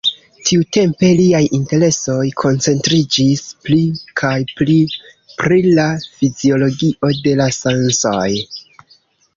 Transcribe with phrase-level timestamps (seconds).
[0.49, 3.83] Tiutempe liaj interesoj koncentriĝis pli
[4.23, 4.79] kaj pli
[5.45, 5.87] pri la
[6.23, 8.29] fiziologio de la sensoj.